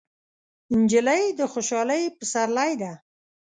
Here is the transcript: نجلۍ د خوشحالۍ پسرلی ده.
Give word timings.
نجلۍ 0.79 1.23
د 1.39 1.39
خوشحالۍ 1.51 2.03
پسرلی 2.17 2.71
ده. 2.81 2.91